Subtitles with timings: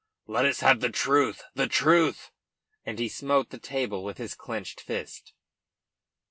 [0.25, 2.31] Let us have the truth the truth!"
[2.83, 5.35] And he smote the table with his clenched fist.